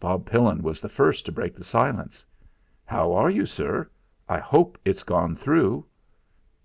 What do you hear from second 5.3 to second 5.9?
through."